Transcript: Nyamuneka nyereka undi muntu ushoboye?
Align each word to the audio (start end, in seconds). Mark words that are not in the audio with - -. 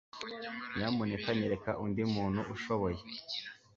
Nyamuneka 0.75 1.29
nyereka 1.37 1.71
undi 1.83 2.01
muntu 2.13 2.41
ushoboye? 2.55 2.99